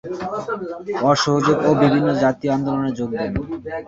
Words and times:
অসহযোগ 1.11 1.57
ও 1.67 1.71
বিভিন্ন 1.83 2.09
জাতীয় 2.23 2.51
আন্দোলনের 2.57 2.93
যোগ 2.99 3.09
দেন। 3.11 3.33